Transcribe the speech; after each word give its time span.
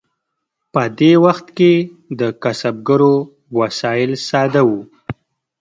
په 0.73 0.81
دې 0.99 1.11
وخت 1.25 1.47
کې 1.57 1.73
د 2.19 2.21
کسبګرو 2.43 3.13
وسایل 3.59 4.11
ساده 4.27 4.61
وو. 4.69 4.81